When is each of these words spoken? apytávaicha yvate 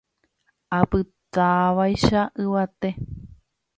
apytávaicha 0.79 2.21
yvate 2.43 2.89